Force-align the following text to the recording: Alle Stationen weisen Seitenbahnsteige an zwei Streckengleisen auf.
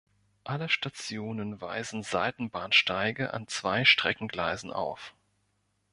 Alle 0.45 0.67
Stationen 0.67 1.61
weisen 1.61 2.01
Seitenbahnsteige 2.01 3.35
an 3.35 3.47
zwei 3.47 3.85
Streckengleisen 3.85 4.71
auf. 4.73 5.13